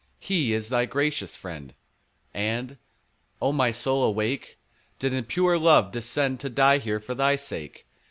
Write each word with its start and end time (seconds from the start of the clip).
He 0.17 0.51
is 0.51 0.69
thy 0.69 0.87
gracious 0.87 1.35
Friend, 1.35 1.75
And—O 2.33 3.51
my 3.51 3.69
soul, 3.69 4.03
awake!— 4.03 4.57
10 4.97 5.11
Did 5.11 5.13
in 5.15 5.25
pure 5.25 5.59
love 5.59 5.91
descend 5.91 6.39
To 6.39 6.49
die 6.49 6.79
here 6.79 6.99
for 6.99 7.13
thy 7.13 7.35
sake. 7.35 7.85